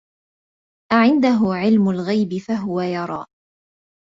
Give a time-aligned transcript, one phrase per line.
[0.91, 3.25] أَعِندَهُ عِلمُ الغَيبِ فَهُوَ يَرى